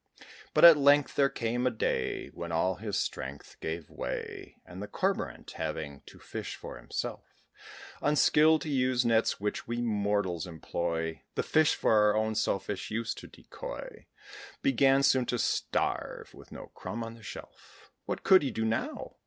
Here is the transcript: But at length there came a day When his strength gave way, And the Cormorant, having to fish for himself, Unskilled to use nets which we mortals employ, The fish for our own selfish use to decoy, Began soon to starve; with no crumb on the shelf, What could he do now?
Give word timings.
But 0.55 0.65
at 0.65 0.77
length 0.77 1.13
there 1.15 1.29
came 1.29 1.67
a 1.67 1.69
day 1.69 2.29
When 2.29 2.49
his 2.79 2.97
strength 2.97 3.57
gave 3.61 3.87
way, 3.87 4.55
And 4.65 4.81
the 4.81 4.87
Cormorant, 4.87 5.51
having 5.51 6.01
to 6.07 6.17
fish 6.17 6.55
for 6.55 6.77
himself, 6.77 7.43
Unskilled 8.01 8.61
to 8.63 8.69
use 8.71 9.05
nets 9.05 9.39
which 9.39 9.67
we 9.67 9.79
mortals 9.79 10.47
employ, 10.47 11.21
The 11.35 11.43
fish 11.43 11.75
for 11.75 11.93
our 11.93 12.17
own 12.17 12.33
selfish 12.33 12.89
use 12.89 13.13
to 13.13 13.27
decoy, 13.27 14.07
Began 14.63 15.03
soon 15.03 15.27
to 15.27 15.37
starve; 15.37 16.33
with 16.33 16.51
no 16.51 16.71
crumb 16.73 17.03
on 17.03 17.13
the 17.13 17.21
shelf, 17.21 17.91
What 18.07 18.23
could 18.23 18.41
he 18.41 18.49
do 18.49 18.65
now? 18.65 19.17